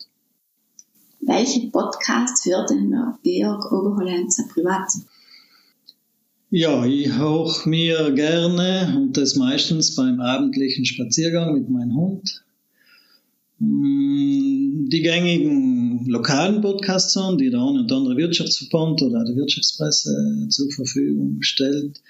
Welche 1.20 1.68
Podcasts 1.70 2.44
hört 2.44 2.70
denn 2.70 2.94
Georg 3.22 3.72
Oberhollenzer 3.72 4.44
privat? 4.52 4.90
Ja, 6.50 6.84
ich 6.84 7.18
hoch 7.18 7.66
mir 7.66 8.12
gerne 8.12 8.94
und 8.96 9.16
das 9.16 9.34
meistens 9.36 9.94
beim 9.94 10.20
abendlichen 10.20 10.84
Spaziergang 10.84 11.54
mit 11.54 11.68
meinem 11.68 11.94
Hund. 11.96 12.44
Mm, 13.58 14.88
die 14.88 15.02
gängigen 15.02 16.06
lokalen 16.06 16.60
Podcasts, 16.60 17.18
die 17.38 17.50
der 17.50 17.60
eine 17.60 17.84
oder 17.84 17.96
andere 17.96 18.16
Wirtschaftsverband 18.16 19.02
oder 19.02 19.24
die 19.24 19.36
Wirtschaftspresse 19.36 20.46
zur 20.50 20.70
Verfügung 20.70 21.38
stellt. 21.40 22.00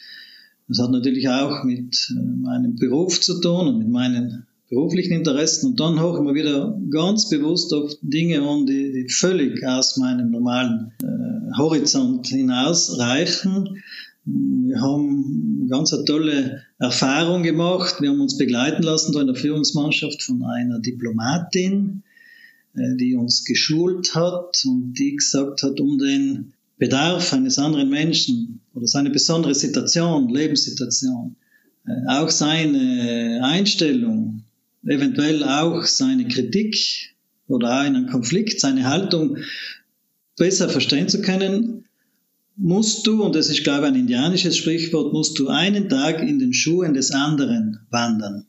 Das 0.69 0.81
hat 0.81 0.91
natürlich 0.91 1.29
auch 1.29 1.65
mit 1.65 2.11
äh, 2.11 2.21
meinem 2.21 2.77
Beruf 2.77 3.21
zu 3.21 3.41
tun 3.41 3.69
und 3.69 3.79
mit 3.79 3.89
meinen 3.89 4.46
beruflichen 4.69 5.13
Interessen 5.13 5.71
und 5.71 5.81
dann 5.81 6.01
hoch 6.01 6.19
immer 6.19 6.35
wieder 6.35 6.79
ganz 6.91 7.29
bewusst 7.29 7.73
auf 7.73 7.93
Dinge 8.03 8.43
an, 8.43 8.67
die, 8.67 8.93
die 8.93 9.09
völlig 9.09 9.65
aus 9.65 9.97
meinem 9.97 10.31
normalen 10.31 10.93
äh, 11.03 11.57
Horizont 11.57 12.27
hinausreichen. 12.27 13.83
Wir 14.25 14.81
haben 14.81 15.69
ganz 15.71 15.93
eine 15.93 16.05
tolle 16.05 16.63
Erfahrung 16.79 17.45
gemacht. 17.45 18.01
Wir 18.01 18.11
haben 18.11 18.21
uns 18.21 18.37
begleiten 18.37 18.83
lassen 18.83 19.13
da 19.13 19.21
in 19.21 19.29
der 19.29 19.37
Führungsmannschaft 19.37 20.21
von 20.23 20.43
einer 20.43 20.81
Diplomatin, 20.81 22.03
äh, 22.75 22.97
die 22.97 23.15
uns 23.15 23.45
geschult 23.45 24.17
hat 24.17 24.61
und 24.67 24.95
die 24.95 25.15
gesagt 25.15 25.63
hat, 25.63 25.79
um 25.79 25.99
den 25.99 26.55
Bedarf 26.77 27.33
eines 27.33 27.59
anderen 27.59 27.89
Menschen 27.89 28.61
oder 28.75 28.89
seine 28.89 29.11
besondere 29.11 29.55
Situation, 29.55 30.29
Lebenssituation, 30.29 31.37
äh, 31.87 31.93
auch 32.09 32.31
seine 32.31 33.41
Einstellung, 33.45 34.43
eventuell 34.87 35.45
auch 35.45 35.85
seine 35.85 36.29
Kritik 36.29 37.15
oder 37.49 37.79
einen 37.79 38.09
Konflikt, 38.09 38.61
seine 38.61 38.89
Haltung 38.89 39.39
besser 40.37 40.69
verstehen 40.69 41.09
zu 41.09 41.21
können, 41.23 41.85
musst 42.57 43.07
du, 43.07 43.23
und 43.23 43.35
das 43.35 43.51
ist, 43.51 43.65
glaube 43.65 43.83
ich, 43.83 43.93
ein 43.93 44.01
indianisches 44.01 44.57
Sprichwort, 44.57 45.13
musst 45.13 45.39
du 45.39 45.49
einen 45.49 45.89
Tag 45.89 46.23
in 46.23 46.39
den 46.39 46.53
Schuhen 46.53 46.95
des 46.95 47.11
anderen 47.11 47.81
wandern. 47.91 48.47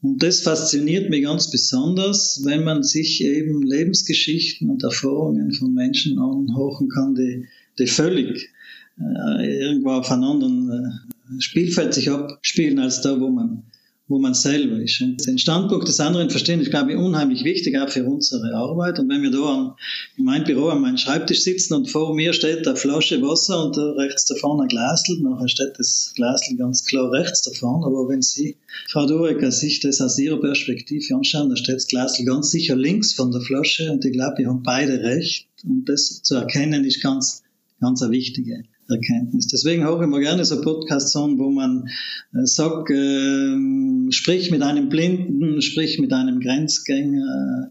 Und 0.00 0.22
das 0.22 0.40
fasziniert 0.40 1.10
mich 1.10 1.22
ganz 1.22 1.50
besonders, 1.50 2.42
wenn 2.44 2.64
man 2.64 2.82
sich 2.82 3.22
eben 3.22 3.62
Lebensgeschichten 3.62 4.68
und 4.68 4.82
Erfahrungen 4.82 5.52
von 5.52 5.74
Menschen 5.74 6.18
anhochen 6.18 6.88
kann, 6.88 7.14
die, 7.14 7.46
die 7.78 7.86
völlig 7.86 8.50
äh, 8.98 9.60
irgendwo 9.60 9.90
auf 9.90 10.10
einem 10.10 10.24
anderen 10.24 10.70
äh, 10.70 11.40
Spielfeld 11.40 11.94
sich 11.94 12.10
abspielen, 12.10 12.80
als 12.80 13.00
da, 13.00 13.20
wo 13.20 13.28
man 13.28 13.62
wo 14.08 14.18
man 14.18 14.34
selber 14.34 14.76
ist. 14.80 15.00
Und 15.00 15.26
den 15.26 15.38
Standpunkt 15.38 15.86
des 15.88 16.00
anderen 16.00 16.28
verstehen 16.28 16.60
ist, 16.60 16.70
glaube 16.70 16.92
ich, 16.92 16.98
unheimlich 16.98 17.44
wichtig, 17.44 17.78
auch 17.78 17.88
für 17.88 18.04
unsere 18.04 18.54
Arbeit. 18.54 18.98
Und 18.98 19.08
wenn 19.08 19.22
wir 19.22 19.30
da 19.30 19.38
am, 19.38 19.74
in 20.16 20.24
meinem 20.24 20.44
Büro 20.44 20.68
an 20.68 20.82
meinem 20.82 20.98
Schreibtisch 20.98 21.42
sitzen 21.42 21.74
und 21.74 21.88
vor 21.88 22.14
mir 22.14 22.32
steht 22.32 22.66
eine 22.66 22.76
Flasche 22.76 23.22
Wasser 23.22 23.64
und 23.64 23.76
da 23.76 23.92
rechts 23.92 24.26
davon 24.26 24.60
ein 24.60 24.68
Glasl, 24.68 25.20
nachher 25.22 25.48
steht 25.48 25.78
das 25.78 26.12
Glasl 26.16 26.56
ganz 26.56 26.84
klar 26.84 27.10
rechts 27.12 27.42
davon. 27.42 27.84
Aber 27.84 28.08
wenn 28.08 28.22
Sie, 28.22 28.56
Frau 28.88 29.06
Durecker, 29.06 29.50
sich 29.50 29.80
das 29.80 30.00
aus 30.00 30.18
Ihrer 30.18 30.40
Perspektive 30.40 31.14
anschauen, 31.14 31.48
da 31.48 31.56
steht 31.56 31.76
das 31.76 31.86
Glasl 31.86 32.24
ganz 32.24 32.50
sicher 32.50 32.76
links 32.76 33.12
von 33.12 33.30
der 33.30 33.40
Flasche 33.40 33.90
und 33.92 34.04
ich 34.04 34.12
glaube, 34.12 34.38
wir 34.38 34.48
haben 34.48 34.62
beide 34.62 35.02
recht. 35.02 35.46
Und 35.64 35.88
das 35.88 36.22
zu 36.22 36.34
erkennen 36.34 36.84
ist 36.84 37.02
ganz, 37.02 37.44
ganz 37.80 38.02
eine 38.02 38.10
wichtige 38.10 38.64
Erkenntnis. 38.88 39.46
Deswegen 39.46 39.84
auch 39.84 40.00
immer 40.00 40.20
gerne 40.20 40.44
so 40.44 40.60
Podcasts 40.60 41.14
an, 41.16 41.38
wo 41.38 41.50
man 41.50 41.88
äh, 42.34 42.44
sagt, 42.44 42.90
äh, 42.90 44.10
sprich 44.10 44.50
mit 44.50 44.62
einem 44.62 44.88
Blinden, 44.88 45.62
sprich 45.62 45.98
mit 45.98 46.12
einem 46.12 46.40
Grenzgänger, 46.40 47.70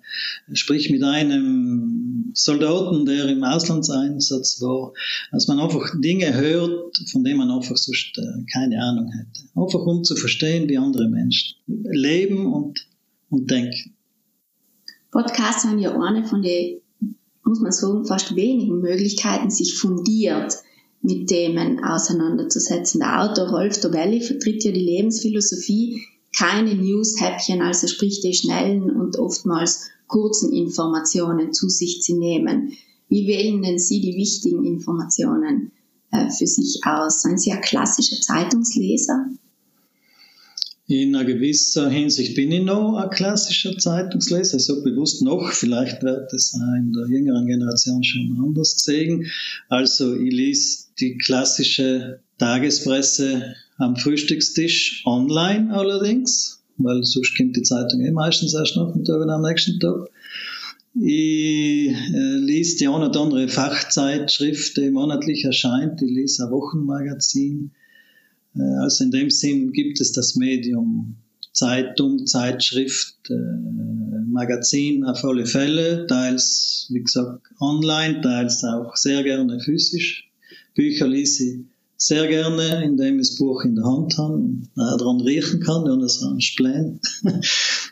äh, 0.49 0.55
sprich 0.55 0.89
mit 0.89 1.03
einem 1.03 2.31
Soldaten, 2.33 3.05
der 3.05 3.27
im 3.27 3.43
Auslandseinsatz 3.43 4.61
war, 4.61 4.93
dass 5.31 5.47
man 5.47 5.59
einfach 5.59 5.93
Dinge 5.99 6.33
hört, 6.33 6.97
von 7.11 7.23
denen 7.23 7.37
man 7.37 7.51
einfach 7.51 7.77
sonst 7.77 8.17
äh, 8.17 8.43
keine 8.51 8.81
Ahnung 8.81 9.11
hätte. 9.11 9.47
Einfach 9.55 9.85
um 9.85 10.03
zu 10.03 10.15
verstehen, 10.15 10.69
wie 10.69 10.77
andere 10.77 11.09
Menschen 11.09 11.57
leben 11.67 12.51
und, 12.51 12.87
und 13.29 13.51
denken. 13.51 13.95
Podcasts 15.11 15.65
haben 15.65 15.79
ja 15.79 15.93
eine 15.99 16.23
von 16.23 16.41
den, 16.41 16.79
muss 17.43 17.59
man 17.59 17.73
sagen, 17.73 18.05
fast 18.05 18.35
wenigen 18.35 18.79
Möglichkeiten, 18.79 19.49
sich 19.49 19.75
fundiert 19.75 20.53
mit 21.01 21.27
Themen 21.27 21.83
auseinanderzusetzen. 21.83 22.99
Der 22.99 23.23
Autor 23.23 23.49
Rolf 23.49 23.79
Dobelli 23.81 24.21
vertritt 24.21 24.63
ja 24.63 24.71
die 24.71 24.85
Lebensphilosophie, 24.85 26.03
keine 26.35 26.75
News-Häppchen, 26.75 27.61
also 27.61 27.87
sprich 27.87 28.21
die 28.21 28.33
schnellen 28.33 28.89
und 28.89 29.17
oftmals 29.17 29.89
kurzen 30.07 30.53
Informationen 30.53 31.53
zu 31.53 31.69
sich 31.69 32.01
zu 32.01 32.17
nehmen. 32.17 32.73
Wie 33.09 33.27
wählen 33.27 33.61
denn 33.61 33.79
Sie 33.79 33.99
die 34.01 34.15
wichtigen 34.15 34.63
Informationen 34.63 35.71
äh, 36.11 36.29
für 36.29 36.47
sich 36.47 36.81
aus? 36.85 37.21
Seien 37.21 37.37
Sie 37.37 37.51
ein 37.51 37.61
klassischer 37.61 38.21
Zeitungsleser? 38.21 39.25
In 40.91 41.15
einer 41.15 41.23
gewissen 41.23 41.89
Hinsicht 41.89 42.35
bin 42.35 42.51
ich 42.51 42.63
noch 42.63 42.97
ein 42.97 43.09
klassischer 43.11 43.77
Zeitungsleser, 43.77 44.59
so 44.59 44.83
bewusst 44.83 45.21
noch, 45.21 45.53
vielleicht 45.53 46.03
wird 46.03 46.33
es 46.33 46.53
in 46.53 46.91
der 46.91 47.07
jüngeren 47.07 47.47
Generation 47.47 48.03
schon 48.03 48.37
anders 48.43 48.75
gesehen. 48.75 49.31
Also 49.69 50.13
ich 50.17 50.33
lese 50.33 50.87
die 50.99 51.17
klassische 51.17 52.19
Tagespresse 52.39 53.55
am 53.77 53.95
Frühstückstisch 53.95 55.03
online 55.05 55.73
allerdings, 55.73 56.61
weil 56.75 57.05
sonst 57.05 57.37
kommt 57.37 57.55
die 57.55 57.63
Zeitung 57.63 58.01
eh 58.01 58.11
meistens 58.11 58.53
erst 58.53 58.75
Nachmittag 58.75 59.15
oder 59.15 59.35
am 59.35 59.43
nächsten 59.43 59.79
Tag. 59.79 60.09
Ich 61.01 61.87
äh, 61.87 62.35
lese 62.35 62.79
die 62.79 62.87
eine 62.89 63.07
oder 63.07 63.21
andere 63.21 63.47
Fachzeitschrift, 63.47 64.75
die 64.75 64.91
monatlich 64.91 65.45
erscheint. 65.45 66.01
Ich 66.01 66.11
lese 66.11 66.43
ein 66.43 66.51
Wochenmagazin. 66.51 67.71
Äh, 68.55 68.61
also 68.81 69.03
in 69.03 69.11
dem 69.11 69.29
Sinn 69.29 69.71
gibt 69.71 70.01
es 70.01 70.11
das 70.11 70.35
Medium 70.35 71.17
Zeitung, 71.53 72.25
Zeitschrift, 72.25 73.29
äh, 73.29 73.33
Magazin 74.27 75.03
auf 75.03 75.23
alle 75.25 75.45
Fälle, 75.45 76.07
teils, 76.07 76.87
wie 76.89 77.01
gesagt, 77.01 77.47
online, 77.59 78.21
teils 78.21 78.63
auch 78.63 78.95
sehr 78.95 79.23
gerne 79.23 79.59
physisch. 79.59 80.29
Bücher 80.73 81.07
lese 81.07 81.43
ich 81.43 81.59
sehr 81.97 82.27
gerne, 82.27 82.83
indem 82.83 83.19
ich 83.19 83.27
das 83.27 83.37
Buch 83.37 83.63
in 83.63 83.75
der 83.75 83.85
Hand 83.85 84.17
habe 84.17 84.33
und 84.33 84.69
daran 84.75 85.21
riechen 85.21 85.59
kann, 85.59 85.85
ein 85.87 86.41
Splen. 86.41 86.99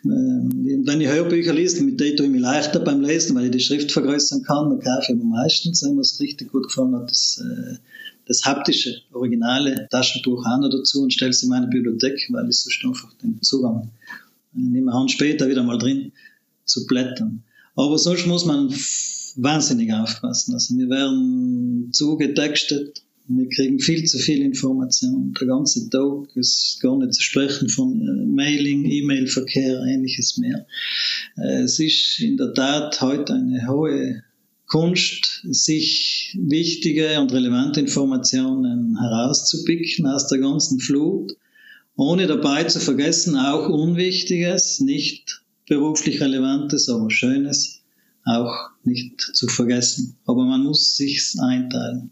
Ähm, 0.05 0.81
wenn 0.85 1.01
ich 1.01 1.09
Hörbücher 1.09 1.53
lese, 1.53 1.83
mit 1.83 1.99
denen 1.99 2.15
tue 2.15 2.27
ich 2.27 2.31
mich 2.31 2.39
leichter 2.39 2.79
beim 2.79 3.01
Lesen, 3.01 3.35
weil 3.35 3.47
ich 3.47 3.51
die 3.51 3.59
Schrift 3.59 3.91
vergrößern 3.91 4.43
kann, 4.43 4.69
dann 4.69 4.79
kaufe 4.79 5.11
ich 5.11 5.17
mir 5.17 5.25
meistens, 5.25 5.83
wenn 5.83 5.95
mir 5.95 6.01
es 6.01 6.21
richtig 6.21 6.53
gut 6.53 6.67
gefallen 6.67 6.95
hat, 6.95 7.11
das, 7.11 7.43
das 8.29 8.45
haptische, 8.45 9.01
originale 9.11 9.87
Taschenbuch 9.89 10.45
an 10.45 10.61
dazu 10.61 11.01
und 11.01 11.11
stelle 11.11 11.31
es 11.31 11.41
in 11.41 11.49
meine 11.49 11.67
Bibliothek, 11.67 12.27
weil 12.29 12.47
ich 12.47 12.59
sonst 12.59 12.85
einfach 12.85 13.11
den 13.15 13.41
Zugang 13.41 13.91
nehme 14.53 14.93
Hand 14.93 15.11
später 15.11 15.49
wieder 15.49 15.63
mal 15.63 15.79
drin 15.79 16.11
zu 16.63 16.85
blättern. 16.85 17.43
Aber 17.75 17.97
sonst 17.97 18.27
muss 18.27 18.45
man 18.45 18.69
wahnsinnig 19.35 19.91
aufpassen. 19.91 20.53
Also 20.53 20.77
wir 20.77 20.89
werden 20.89 21.89
zugetextet, 21.91 23.01
wir 23.27 23.49
kriegen 23.49 23.79
viel 23.79 24.03
zu 24.05 24.19
viel 24.19 24.41
Information. 24.41 25.33
Der 25.39 25.47
ganze 25.47 25.89
Tag 25.89 26.35
ist 26.35 26.79
gar 26.81 26.97
nicht 26.97 27.13
zu 27.13 27.23
sprechen 27.23 27.69
von 27.69 27.99
äh, 28.01 28.25
Mailing, 28.25 28.85
E-Mail-Verkehr, 28.85 29.81
ähnliches 29.83 30.37
mehr. 30.37 30.67
Äh, 31.37 31.63
es 31.63 31.79
ist 31.79 32.19
in 32.19 32.37
der 32.37 32.53
Tat 32.53 33.01
heute 33.01 33.33
eine 33.33 33.67
hohe 33.67 34.23
Kunst, 34.69 35.41
sich 35.49 36.37
wichtige 36.39 37.19
und 37.19 37.33
relevante 37.33 37.79
Informationen 37.79 38.97
herauszupicken 38.99 40.05
aus 40.05 40.27
der 40.27 40.37
ganzen 40.37 40.79
Flut, 40.79 41.35
ohne 41.95 42.27
dabei 42.27 42.63
zu 42.65 42.79
vergessen, 42.79 43.35
auch 43.35 43.67
Unwichtiges, 43.67 44.79
nicht 44.79 45.43
beruflich 45.67 46.21
Relevantes, 46.21 46.87
aber 46.87 47.09
Schönes 47.09 47.81
auch 48.25 48.69
nicht 48.83 49.19
zu 49.19 49.47
vergessen. 49.47 50.17
Aber 50.25 50.45
man 50.45 50.63
muss 50.63 50.95
sich's 50.95 51.37
einteilen. 51.39 52.11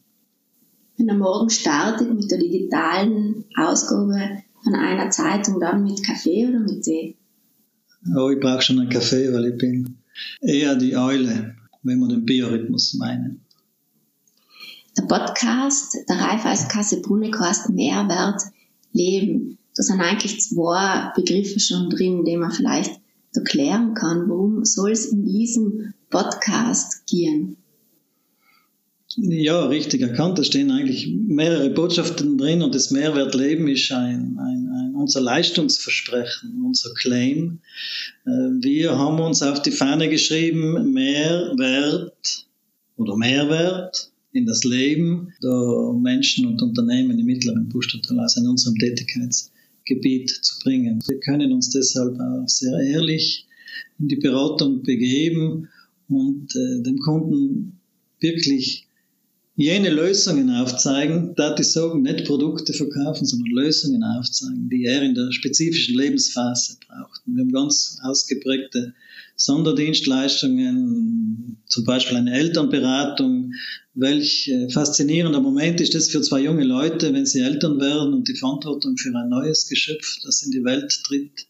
Wenn 0.98 1.10
er 1.10 1.16
morgen 1.16 1.52
startet 1.52 2.12
mit 2.12 2.32
der 2.32 2.40
digitalen 2.40 3.46
Ausgabe 3.56 4.44
von 4.64 4.74
einer 4.74 5.12
Zeitung, 5.12 5.60
dann 5.60 5.84
mit 5.84 6.04
Kaffee 6.04 6.48
oder 6.48 6.60
mit 6.60 6.82
Tee? 6.84 7.16
Oh, 8.16 8.32
ich 8.32 8.40
brauche 8.40 8.64
schon 8.64 8.80
einen 8.80 8.90
Kaffee, 8.90 9.32
weil 9.32 9.46
ich 9.46 9.58
bin 9.58 9.98
eher 10.42 10.76
die 10.76 10.98
Eule, 10.98 11.56
wenn 11.84 12.00
wir 12.00 12.08
den 12.08 12.26
Biorhythmus 12.26 12.94
meinen. 12.96 13.42
Der 14.98 15.04
Podcast 15.04 15.96
der 16.10 16.20
Raiffeisenkasse 16.20 17.02
Brunneko 17.02 17.40
heißt 17.40 17.70
Mehrwert 17.70 18.42
Leben. 18.94 19.60
Da 19.76 19.84
sind 19.84 20.02
eigentlich 20.02 20.42
zwei 20.42 21.12
Begriffe 21.16 21.60
schon 21.60 21.90
drin, 21.90 22.26
die 22.26 22.36
man 22.36 22.52
vielleicht 22.52 23.00
erklären 23.34 23.94
kann. 23.94 24.28
Worum 24.28 24.66
soll 24.66 24.92
es 24.92 25.06
in 25.06 25.24
diesem 25.24 25.94
Podcast 26.10 27.06
gehen? 27.06 27.58
Ja, 29.20 29.66
richtig 29.66 30.02
erkannt. 30.02 30.38
Da 30.38 30.44
stehen 30.44 30.70
eigentlich 30.70 31.08
mehrere 31.08 31.72
Botschaften 31.72 32.38
drin 32.38 32.62
und 32.62 32.76
das 32.76 32.92
Mehrwertleben 32.92 33.68
ist 33.68 33.92
ein, 33.92 34.38
ein, 34.38 34.70
ein, 34.72 34.96
unser 34.96 35.22
Leistungsversprechen, 35.22 36.62
unser 36.64 36.94
Claim. 36.94 37.60
Äh, 38.28 38.30
wir 38.62 38.96
haben 38.96 39.20
uns 39.20 39.42
auf 39.42 39.64
die 39.64 39.72
Fahne 39.72 40.08
geschrieben, 40.10 40.94
Mehrwert 40.94 42.46
oder 42.96 43.18
Mehrwert 43.18 44.12
in 44.34 44.46
das 44.46 44.64
Leben 44.64 45.34
der 45.42 45.94
Menschen 46.00 46.46
und 46.46 46.62
Unternehmen 46.62 47.18
im 47.18 47.26
mittleren 47.26 47.70
Pushtatal, 47.70 48.20
also 48.20 48.40
in 48.42 48.48
unserem 48.48 48.76
Tätigkeitsgebiet 48.76 50.30
zu 50.30 50.60
bringen. 50.64 51.02
Wir 51.08 51.20
können 51.22 51.52
uns 51.54 51.72
deshalb 51.72 52.20
auch 52.20 52.48
sehr 52.48 52.80
ehrlich 52.82 53.48
in 53.98 54.10
die 54.10 54.18
Beratung 54.18 54.84
begeben 54.84 55.70
und 56.08 56.56
äh, 56.56 56.84
dem 56.84 57.00
Kunden 57.00 57.80
wirklich 58.20 58.87
jene 59.58 59.90
Lösungen 59.90 60.50
aufzeigen, 60.52 61.34
da 61.36 61.54
die 61.56 61.64
sagen, 61.64 62.04
nicht 62.04 62.26
Produkte 62.26 62.74
verkaufen, 62.74 63.26
sondern 63.26 63.52
Lösungen 63.52 64.04
aufzeigen, 64.04 64.70
die 64.70 64.86
er 64.86 65.02
in 65.02 65.16
der 65.16 65.32
spezifischen 65.32 65.98
Lebensphase 65.98 66.78
braucht. 66.88 67.24
Wir 67.26 67.42
haben 67.42 67.52
ganz 67.52 67.98
ausgeprägte 68.04 68.94
Sonderdienstleistungen, 69.36 71.58
zum 71.66 71.86
Beispiel 71.86 72.18
eine 72.18 72.34
Elternberatung. 72.34 73.54
Welch 73.96 74.48
äh, 74.48 74.70
faszinierender 74.70 75.42
Moment 75.42 75.82
ist 75.82 75.96
das 75.96 76.10
für 76.10 76.22
zwei 76.22 76.42
junge 76.42 76.64
Leute, 76.64 77.12
wenn 77.14 77.26
sie 77.26 77.40
Eltern 77.40 77.80
werden 77.80 78.14
und 78.14 78.28
die 78.28 78.36
Verantwortung 78.36 78.96
für 78.96 79.10
ein 79.10 79.30
neues 79.30 79.68
Geschöpf, 79.68 80.20
das 80.24 80.44
in 80.44 80.52
die 80.52 80.64
Welt 80.64 81.02
tritt, 81.04 81.48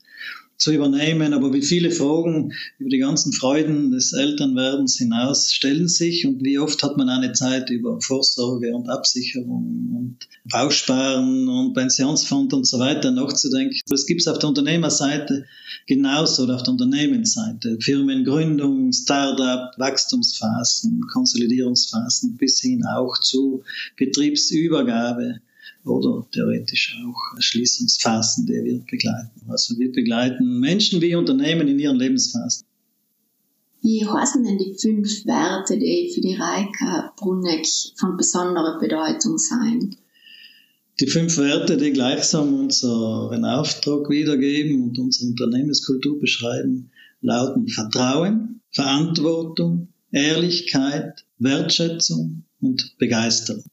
zu 0.57 0.73
übernehmen. 0.73 1.33
Aber 1.33 1.53
wie 1.53 1.61
viele 1.61 1.91
Fragen 1.91 2.53
über 2.79 2.89
die 2.89 2.97
ganzen 2.97 3.31
Freuden 3.31 3.91
des 3.91 4.13
Elternwerdens 4.13 4.97
hinaus 4.97 5.53
stellen 5.53 5.87
sich 5.87 6.25
und 6.25 6.43
wie 6.43 6.59
oft 6.59 6.81
hat 6.83 6.97
man 6.97 7.09
eine 7.09 7.33
Zeit 7.33 7.69
über 7.69 8.01
Vorsorge 8.01 8.75
und 8.75 8.89
Absicherung 8.89 9.95
und 9.95 10.27
Bausparen 10.51 11.47
und 11.47 11.73
Pensionsfonds 11.73 12.53
und 12.53 12.65
so 12.65 12.79
weiter 12.79 13.11
nachzudenken. 13.11 13.79
Das 13.87 14.05
gibt 14.05 14.21
es 14.21 14.27
auf 14.27 14.39
der 14.39 14.49
Unternehmerseite 14.49 15.45
genauso 15.85 16.43
oder 16.43 16.55
auf 16.55 16.63
der 16.63 16.73
Unternehmensseite. 16.73 17.77
Firmengründung, 17.79 18.91
Startup, 18.91 19.71
Wachstumsphasen, 19.77 21.01
Konsolidierungsphasen 21.11 22.37
bis 22.37 22.61
hin 22.61 22.83
auch 22.85 23.19
zu 23.19 23.63
Betriebsübergabe 23.95 25.39
oder 25.87 26.25
theoretisch 26.31 26.97
auch 27.05 27.39
Schließungsphasen, 27.39 28.45
die 28.45 28.53
wir 28.53 28.79
begleiten. 28.79 29.41
Also 29.47 29.77
wir 29.77 29.91
begleiten 29.91 30.59
Menschen 30.59 31.01
wie 31.01 31.15
Unternehmen 31.15 31.67
in 31.67 31.79
ihren 31.79 31.97
Lebensphasen. 31.97 32.65
Wie 33.81 34.05
heißen 34.05 34.43
denn 34.43 34.57
die 34.57 34.75
fünf 34.79 35.25
Werte, 35.25 35.77
die 35.77 36.11
für 36.13 36.21
die 36.21 36.35
Reika 36.35 37.13
Bruneck 37.17 37.65
von 37.95 38.17
besonderer 38.17 38.79
Bedeutung 38.79 39.37
sein? 39.37 39.95
Die 40.99 41.07
fünf 41.07 41.37
Werte, 41.37 41.77
die 41.77 41.91
gleichsam 41.91 42.59
unseren 42.59 43.45
Auftrag 43.45 44.09
wiedergeben 44.09 44.81
und 44.81 44.97
unsere 44.97 45.29
Unternehmenskultur 45.29 46.19
beschreiben, 46.19 46.89
lauten 47.21 47.67
Vertrauen, 47.67 48.61
Verantwortung, 48.71 49.89
Ehrlichkeit, 50.11 51.23
Wertschätzung 51.37 52.43
und 52.59 52.97
Begeisterung. 52.97 53.63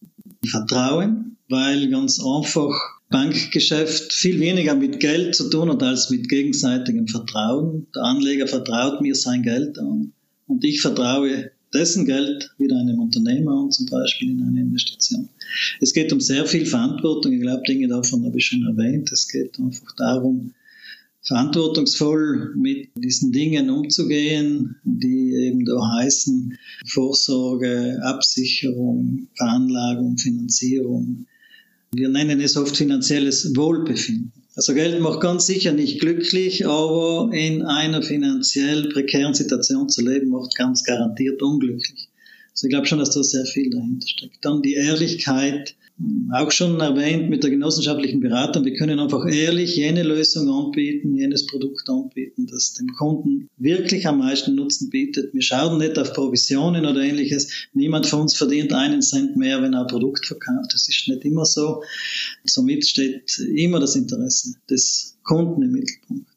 Vertrauen, 0.47 1.34
weil 1.49 1.91
ganz 1.91 2.21
einfach 2.21 2.73
Bankgeschäft 3.11 4.13
viel 4.13 4.41
weniger 4.41 4.75
mit 4.75 4.99
Geld 5.01 5.35
zu 5.35 5.51
tun 5.51 5.71
hat 5.71 5.83
als 5.83 6.11
mit 6.11 6.29
gegenseitigem 6.29 7.07
Vertrauen. 7.07 7.87
Der 7.95 8.03
Anleger 8.03 8.47
vertraut 8.47 9.01
mir 9.01 9.15
sein 9.15 9.43
Geld 9.43 9.79
an 9.79 10.13
und 10.47 10.65
ich 10.65 10.81
vertraue 10.81 11.51
dessen 11.73 12.07
Geld 12.07 12.51
wieder 12.59 12.77
einem 12.77 13.01
Unternehmer 13.01 13.63
an, 13.63 13.71
zum 13.71 13.87
Beispiel 13.87 14.31
in 14.31 14.43
eine 14.43 14.61
Investition. 14.61 15.29
Es 15.81 15.93
geht 15.93 16.13
um 16.13 16.21
sehr 16.21 16.47
viel 16.47 16.67
Verantwortung. 16.67 17.33
Ich 17.33 17.41
glaube, 17.41 17.63
Dinge 17.67 17.89
davon 17.89 18.25
habe 18.25 18.39
ich 18.39 18.47
schon 18.47 18.65
erwähnt. 18.65 19.11
Es 19.13 19.29
geht 19.29 19.59
einfach 19.59 19.95
darum, 19.97 20.55
verantwortungsvoll 21.23 22.55
mit 22.57 22.91
diesen 22.97 23.33
Dingen 23.33 23.71
umzugehen, 23.71 24.77
die 24.85 25.35
eben 25.35 25.65
da 25.65 25.75
heißen 25.99 26.57
Vorsorge, 26.87 27.99
Absicherung, 28.03 29.29
Veranlagung, 29.35 30.19
Finanzierung, 30.19 31.27
wir 31.97 32.09
nennen 32.09 32.41
es 32.41 32.57
oft 32.57 32.77
finanzielles 32.77 33.57
Wohlbefinden. 33.57 34.33
Also 34.57 34.75
Geld 34.75 35.01
macht 35.01 35.21
ganz 35.21 35.47
sicher 35.47 35.73
nicht 35.73 36.01
glücklich, 36.01 36.67
aber 36.67 37.31
in 37.33 37.63
einer 37.63 38.03
finanziell 38.03 38.89
prekären 38.91 39.35
Situation 39.35 39.89
zu 39.89 40.03
leben, 40.03 40.29
macht 40.29 40.55
ganz 40.55 40.85
garantiert 40.85 41.43
unglücklich. 41.43 42.09
Also 42.55 42.69
ich 42.69 42.71
glaube 42.71 42.87
schon, 42.87 43.01
dass 43.01 43.11
da 43.11 43.23
sehr 43.23 43.47
viel 43.47 43.69
dahinter 43.69 44.07
steckt. 44.07 44.45
Dann 44.45 44.63
die 44.63 44.75
Ehrlichkeit, 44.75 45.75
auch 46.33 46.53
schon 46.53 46.81
erwähnt 46.81 47.31
mit 47.31 47.43
der 47.43 47.51
genossenschaftlichen 47.51 48.21
Beratung, 48.21 48.65
wir 48.65 48.75
können 48.75 49.01
einfach 49.01 49.27
ehrlich 49.27 49.77
jene 49.77 50.03
Lösung 50.05 50.49
anbieten, 50.49 51.17
jenes 51.17 51.47
Produkt 51.47 51.89
anbieten, 51.89 52.47
das 52.47 52.75
dem 52.75 52.89
Kunden 52.97 53.49
wirklich 53.59 54.07
am 54.07 54.19
meisten 54.19 54.55
Nutzen 54.55 54.91
bietet. 54.91 55.35
Wir 55.35 55.43
schauen 55.43 55.79
nicht 55.79 55.99
auf 55.99 56.13
Provisionen 56.13 56.87
oder 56.87 57.01
ähnliches. 57.01 57.69
Niemand 57.75 58.07
von 58.07 58.23
uns 58.23 58.37
verdient 58.37 58.73
einen 58.73 59.03
Cent 59.03 59.37
mehr, 59.37 59.61
wenn 59.63 59.75
er 59.75 59.83
ein 59.83 59.87
Produkt 59.89 60.27
verkauft. 60.27 60.73
Das 60.73 60.89
ist 60.89 61.09
nicht 61.09 61.25
immer 61.25 61.45
so. 61.45 61.83
Somit 62.45 62.87
steht 62.87 63.39
immer 63.55 63.81
das 63.81 63.97
Interesse 63.97 64.55
des 64.71 65.17
Kunden 65.25 65.63
im 65.63 65.73
Mittelpunkt. 65.73 66.34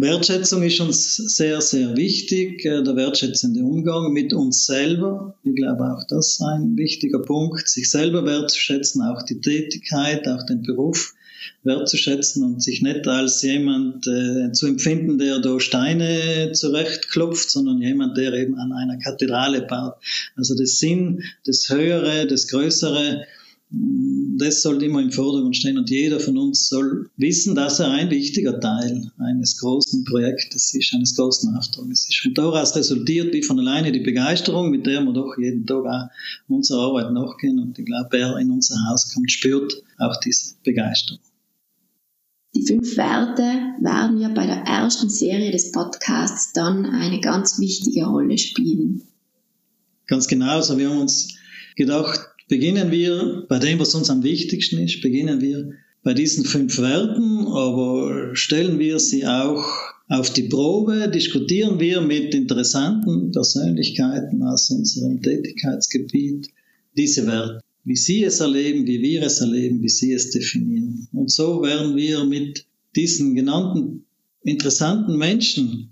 Wertschätzung 0.00 0.62
ist 0.62 0.80
uns 0.80 1.16
sehr, 1.16 1.60
sehr 1.60 1.96
wichtig, 1.96 2.64
äh, 2.64 2.84
der 2.84 2.94
wertschätzende 2.94 3.64
Umgang 3.64 4.12
mit 4.12 4.32
uns 4.32 4.64
selber. 4.64 5.34
Ich 5.42 5.56
glaube 5.56 5.92
auch 5.92 6.04
das 6.08 6.34
ist 6.34 6.40
ein 6.40 6.76
wichtiger 6.76 7.18
Punkt, 7.18 7.68
sich 7.68 7.90
selber 7.90 8.24
wertzuschätzen, 8.24 9.02
auch 9.02 9.22
die 9.22 9.40
Tätigkeit, 9.40 10.28
auch 10.28 10.46
den 10.46 10.62
Beruf 10.62 11.14
wertzuschätzen 11.64 12.44
und 12.44 12.62
sich 12.62 12.80
nicht 12.80 13.08
als 13.08 13.42
jemand 13.42 14.06
äh, 14.06 14.52
zu 14.52 14.68
empfinden, 14.68 15.18
der 15.18 15.40
da 15.40 15.58
Steine 15.58 16.52
zurechtklopft, 16.52 17.50
sondern 17.50 17.82
jemand, 17.82 18.16
der 18.16 18.34
eben 18.34 18.54
an 18.54 18.72
einer 18.72 18.98
Kathedrale 18.98 19.62
baut. 19.62 19.94
Also 20.36 20.56
das 20.56 20.78
Sinn, 20.78 21.24
das 21.44 21.68
Höhere, 21.70 22.28
das 22.28 22.46
Größere, 22.46 23.26
das 23.70 24.62
soll 24.62 24.82
immer 24.82 25.02
im 25.02 25.12
Vordergrund 25.12 25.56
stehen 25.56 25.76
und 25.76 25.90
jeder 25.90 26.20
von 26.20 26.38
uns 26.38 26.68
soll 26.68 27.10
wissen, 27.16 27.54
dass 27.54 27.80
er 27.80 27.90
ein 27.90 28.10
wichtiger 28.10 28.58
Teil 28.60 29.10
eines 29.18 29.58
großen 29.58 30.04
Projektes 30.04 30.72
ist, 30.74 30.94
eines 30.94 31.14
großen 31.16 31.54
Auftrages 31.54 32.08
ist. 32.08 32.24
Und 32.24 32.38
daraus 32.38 32.74
resultiert 32.74 33.34
wie 33.34 33.42
von 33.42 33.58
alleine 33.58 33.92
die 33.92 34.00
Begeisterung, 34.00 34.70
mit 34.70 34.86
der 34.86 35.02
wir 35.02 35.12
doch 35.12 35.36
jeden 35.36 35.66
Tag 35.66 35.84
auch 35.84 36.08
unserer 36.48 36.86
Arbeit 36.88 37.12
nachgehen. 37.12 37.58
Und 37.58 37.78
ich 37.78 37.84
glaube, 37.84 38.08
wer 38.12 38.38
in 38.38 38.50
unser 38.50 38.76
Haus 38.88 39.12
kommt, 39.12 39.30
spürt 39.30 39.82
auch 39.98 40.18
diese 40.20 40.54
Begeisterung. 40.64 41.20
Die 42.54 42.66
fünf 42.66 42.96
Werte 42.96 43.74
werden 43.80 44.18
ja 44.18 44.30
bei 44.30 44.46
der 44.46 44.62
ersten 44.62 45.10
Serie 45.10 45.50
des 45.50 45.72
Podcasts 45.72 46.54
dann 46.54 46.86
eine 46.86 47.20
ganz 47.20 47.58
wichtige 47.58 48.06
Rolle 48.06 48.38
spielen. 48.38 49.02
Ganz 50.06 50.26
genau. 50.26 50.52
Also 50.52 50.78
wir 50.78 50.88
haben 50.88 51.00
uns 51.00 51.36
gedacht, 51.76 52.20
Beginnen 52.48 52.90
wir 52.90 53.44
bei 53.48 53.58
dem, 53.58 53.78
was 53.78 53.94
uns 53.94 54.08
am 54.08 54.22
wichtigsten 54.22 54.78
ist, 54.78 55.02
beginnen 55.02 55.40
wir 55.42 55.70
bei 56.02 56.14
diesen 56.14 56.44
fünf 56.44 56.78
Werten, 56.78 57.46
aber 57.46 58.34
stellen 58.34 58.78
wir 58.78 58.98
sie 58.98 59.26
auch 59.26 59.64
auf 60.08 60.32
die 60.32 60.44
Probe, 60.44 61.10
diskutieren 61.12 61.78
wir 61.78 62.00
mit 62.00 62.34
interessanten 62.34 63.30
Persönlichkeiten 63.32 64.42
aus 64.42 64.70
unserem 64.70 65.20
Tätigkeitsgebiet 65.20 66.48
diese 66.96 67.26
Werte, 67.26 67.60
wie 67.84 67.96
sie 67.96 68.24
es 68.24 68.40
erleben, 68.40 68.86
wie 68.86 69.02
wir 69.02 69.22
es 69.22 69.42
erleben, 69.42 69.82
wie 69.82 69.90
sie 69.90 70.12
es 70.14 70.30
definieren. 70.30 71.06
Und 71.12 71.30
so 71.30 71.62
werden 71.62 71.94
wir 71.96 72.24
mit 72.24 72.64
diesen 72.96 73.34
genannten 73.34 74.06
interessanten 74.42 75.18
Menschen 75.18 75.90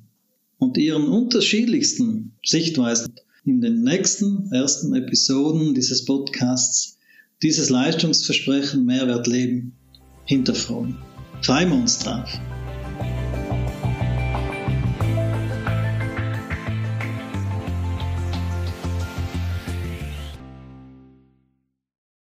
und 0.57 0.79
ihren 0.79 1.09
unterschiedlichsten 1.09 2.33
Sichtweisen 2.43 3.13
in 3.47 3.61
den 3.61 3.83
nächsten 3.83 4.51
ersten 4.53 4.95
Episoden 4.95 5.73
dieses 5.73 6.05
Podcasts 6.05 6.99
dieses 7.43 7.71
Leistungsversprechen 7.71 8.85
Mehrwert 8.85 9.27
leben 9.29 9.73
hinterfragen. 10.25 10.97
Freuen 11.43 11.71
wir 11.71 11.77
uns 11.77 12.01
drauf. 12.01 12.29